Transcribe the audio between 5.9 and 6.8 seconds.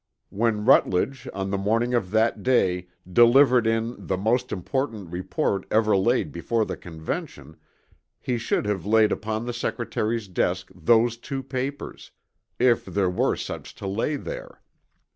laid before the